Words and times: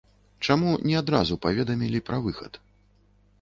Чаму 0.45 0.71
не 0.91 0.95
адразу 1.01 1.37
паведамілі 1.43 2.03
пра 2.09 2.17
выхад? 2.25 2.59